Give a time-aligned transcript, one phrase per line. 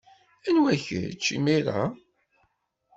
[0.47, 1.81] Anwa kečč, imir-a?